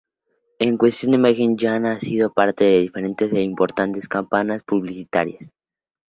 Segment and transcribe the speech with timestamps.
[0.57, 5.51] En cuestión de imagen Jan ha sido parte de diferentes e importantes campanas publicitarias.